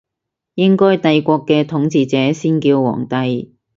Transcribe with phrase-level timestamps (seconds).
[0.55, 3.55] 應該帝國嘅統治者先叫皇帝